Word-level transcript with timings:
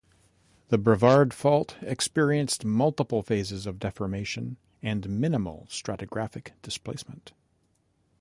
The 0.69 0.79
Brevard 0.79 1.31
Fault 1.31 1.77
experienced 1.83 2.65
multiple 2.65 3.21
phases 3.21 3.67
of 3.67 3.77
deformation 3.77 4.57
and 4.81 5.07
minimal 5.07 5.67
stratigraphic 5.69 6.53
displacement. 6.63 7.33